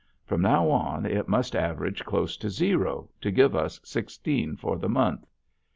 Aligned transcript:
From 0.25 0.41
now 0.41 0.67
on 0.71 1.05
it 1.05 1.27
must 1.27 1.55
average 1.55 2.03
close 2.05 2.35
to 2.37 2.49
zero 2.49 3.11
to 3.21 3.29
give 3.29 3.55
us 3.55 3.79
sixteen 3.83 4.55
for 4.55 4.79
the 4.79 4.89
month. 4.89 5.27